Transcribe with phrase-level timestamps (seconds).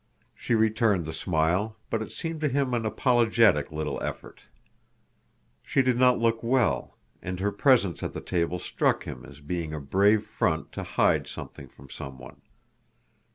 [0.33, 4.41] She returned the smile, but it seemed to him an apologetic little effort.
[5.61, 9.75] She did not look well, and her presence at the table struck him as being
[9.75, 12.41] a brave front to hide something from someone.